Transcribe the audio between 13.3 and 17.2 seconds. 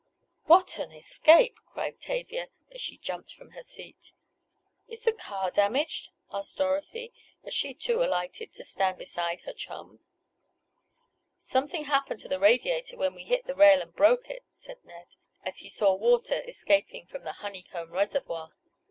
the rail and broke it," said Ned, as he saw water escaping